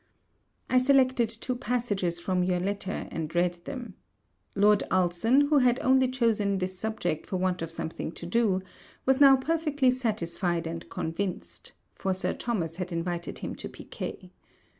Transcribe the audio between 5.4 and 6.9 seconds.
who had only chosen this